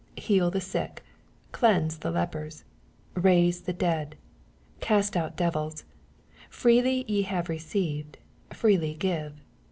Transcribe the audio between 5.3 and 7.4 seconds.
devi]^: freely ye